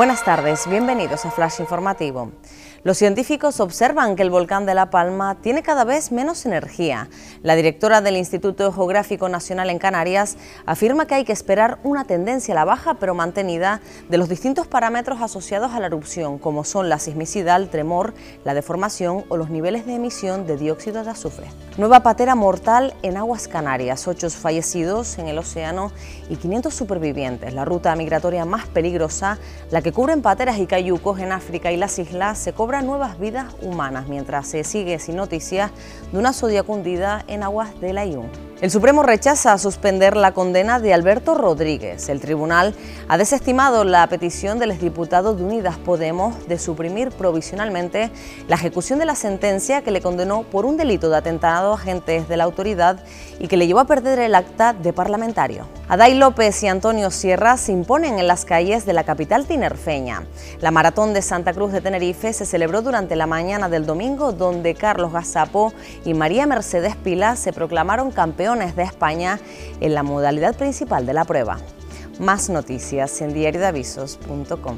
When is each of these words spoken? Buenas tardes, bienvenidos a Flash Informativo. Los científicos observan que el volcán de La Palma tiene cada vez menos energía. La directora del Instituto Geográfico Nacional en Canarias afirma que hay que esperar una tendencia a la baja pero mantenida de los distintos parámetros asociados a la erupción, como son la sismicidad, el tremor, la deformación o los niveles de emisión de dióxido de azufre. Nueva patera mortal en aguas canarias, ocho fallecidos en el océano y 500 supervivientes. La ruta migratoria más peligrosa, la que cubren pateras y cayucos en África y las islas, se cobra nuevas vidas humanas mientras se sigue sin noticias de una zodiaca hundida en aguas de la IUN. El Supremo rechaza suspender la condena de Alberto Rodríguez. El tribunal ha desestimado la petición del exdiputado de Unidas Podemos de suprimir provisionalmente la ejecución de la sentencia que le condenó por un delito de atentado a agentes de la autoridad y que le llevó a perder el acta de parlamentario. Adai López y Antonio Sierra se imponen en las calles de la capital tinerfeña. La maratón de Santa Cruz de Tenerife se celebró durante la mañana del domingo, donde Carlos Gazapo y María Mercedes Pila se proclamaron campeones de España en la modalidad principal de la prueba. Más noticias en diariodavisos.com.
Buenas 0.00 0.24
tardes, 0.24 0.66
bienvenidos 0.66 1.26
a 1.26 1.30
Flash 1.30 1.60
Informativo. 1.60 2.32
Los 2.82 2.96
científicos 2.96 3.60
observan 3.60 4.16
que 4.16 4.22
el 4.22 4.30
volcán 4.30 4.64
de 4.64 4.72
La 4.72 4.88
Palma 4.88 5.36
tiene 5.42 5.62
cada 5.62 5.84
vez 5.84 6.10
menos 6.12 6.46
energía. 6.46 7.10
La 7.42 7.54
directora 7.54 8.00
del 8.00 8.16
Instituto 8.16 8.72
Geográfico 8.72 9.28
Nacional 9.28 9.68
en 9.68 9.78
Canarias 9.78 10.38
afirma 10.64 11.06
que 11.06 11.16
hay 11.16 11.24
que 11.24 11.34
esperar 11.34 11.78
una 11.82 12.06
tendencia 12.06 12.54
a 12.54 12.54
la 12.54 12.64
baja 12.64 12.94
pero 12.94 13.14
mantenida 13.14 13.82
de 14.08 14.16
los 14.16 14.30
distintos 14.30 14.66
parámetros 14.66 15.20
asociados 15.20 15.72
a 15.72 15.80
la 15.80 15.88
erupción, 15.88 16.38
como 16.38 16.64
son 16.64 16.88
la 16.88 16.98
sismicidad, 16.98 17.60
el 17.60 17.68
tremor, 17.68 18.14
la 18.44 18.54
deformación 18.54 19.26
o 19.28 19.36
los 19.36 19.50
niveles 19.50 19.84
de 19.84 19.96
emisión 19.96 20.46
de 20.46 20.56
dióxido 20.56 21.04
de 21.04 21.10
azufre. 21.10 21.48
Nueva 21.76 22.02
patera 22.02 22.34
mortal 22.34 22.94
en 23.02 23.18
aguas 23.18 23.46
canarias, 23.46 24.08
ocho 24.08 24.30
fallecidos 24.30 25.18
en 25.18 25.28
el 25.28 25.36
océano 25.36 25.92
y 26.30 26.36
500 26.36 26.72
supervivientes. 26.72 27.52
La 27.52 27.66
ruta 27.66 27.94
migratoria 27.94 28.46
más 28.46 28.66
peligrosa, 28.68 29.38
la 29.70 29.82
que 29.82 29.89
cubren 29.92 30.22
pateras 30.22 30.58
y 30.58 30.66
cayucos 30.66 31.20
en 31.20 31.32
África 31.32 31.72
y 31.72 31.76
las 31.76 31.98
islas, 31.98 32.38
se 32.38 32.52
cobra 32.52 32.82
nuevas 32.82 33.18
vidas 33.18 33.46
humanas 33.62 34.08
mientras 34.08 34.46
se 34.46 34.62
sigue 34.64 34.98
sin 34.98 35.16
noticias 35.16 35.70
de 36.12 36.18
una 36.18 36.32
zodiaca 36.32 36.70
hundida 36.70 37.24
en 37.28 37.42
aguas 37.42 37.80
de 37.80 37.92
la 37.92 38.04
IUN. 38.04 38.28
El 38.60 38.70
Supremo 38.70 39.02
rechaza 39.02 39.56
suspender 39.56 40.18
la 40.18 40.32
condena 40.32 40.80
de 40.80 40.92
Alberto 40.92 41.34
Rodríguez. 41.34 42.10
El 42.10 42.20
tribunal 42.20 42.74
ha 43.08 43.16
desestimado 43.16 43.84
la 43.84 44.06
petición 44.06 44.58
del 44.58 44.72
exdiputado 44.72 45.34
de 45.34 45.42
Unidas 45.42 45.78
Podemos 45.78 46.46
de 46.46 46.58
suprimir 46.58 47.10
provisionalmente 47.10 48.10
la 48.48 48.56
ejecución 48.56 48.98
de 48.98 49.06
la 49.06 49.14
sentencia 49.14 49.80
que 49.80 49.90
le 49.90 50.02
condenó 50.02 50.42
por 50.42 50.66
un 50.66 50.76
delito 50.76 51.08
de 51.08 51.16
atentado 51.16 51.72
a 51.72 51.76
agentes 51.76 52.28
de 52.28 52.36
la 52.36 52.44
autoridad 52.44 53.02
y 53.38 53.48
que 53.48 53.56
le 53.56 53.66
llevó 53.66 53.80
a 53.80 53.86
perder 53.86 54.18
el 54.18 54.34
acta 54.34 54.74
de 54.74 54.92
parlamentario. 54.92 55.79
Adai 55.90 56.14
López 56.14 56.62
y 56.62 56.68
Antonio 56.68 57.10
Sierra 57.10 57.56
se 57.56 57.72
imponen 57.72 58.20
en 58.20 58.28
las 58.28 58.44
calles 58.44 58.86
de 58.86 58.92
la 58.92 59.02
capital 59.02 59.46
tinerfeña. 59.46 60.22
La 60.60 60.70
maratón 60.70 61.14
de 61.14 61.20
Santa 61.20 61.52
Cruz 61.52 61.72
de 61.72 61.80
Tenerife 61.80 62.32
se 62.32 62.46
celebró 62.46 62.80
durante 62.80 63.16
la 63.16 63.26
mañana 63.26 63.68
del 63.68 63.86
domingo, 63.86 64.30
donde 64.30 64.76
Carlos 64.76 65.12
Gazapo 65.12 65.72
y 66.04 66.14
María 66.14 66.46
Mercedes 66.46 66.94
Pila 66.94 67.34
se 67.34 67.52
proclamaron 67.52 68.12
campeones 68.12 68.76
de 68.76 68.84
España 68.84 69.40
en 69.80 69.94
la 69.94 70.04
modalidad 70.04 70.54
principal 70.54 71.06
de 71.06 71.14
la 71.14 71.24
prueba. 71.24 71.58
Más 72.20 72.50
noticias 72.50 73.20
en 73.20 73.34
diariodavisos.com. 73.34 74.76